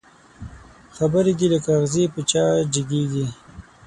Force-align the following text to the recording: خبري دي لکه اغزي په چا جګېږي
خبري 0.95 1.33
دي 1.39 1.47
لکه 1.53 1.69
اغزي 1.77 2.03
په 2.13 2.19
چا 2.31 2.43
جګېږي 2.73 3.25